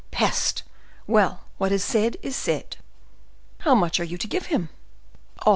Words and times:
Peste! 0.09 0.63
Well! 1.05 1.41
what 1.59 1.71
is 1.71 1.83
said 1.83 2.17
is 2.23 2.35
said." 2.35 2.77
"How 3.59 3.75
much 3.75 3.99
are 3.99 4.03
you 4.03 4.17
to 4.17 4.27
give 4.27 4.47
him?" 4.47 4.69
"Oh!" 5.45 5.49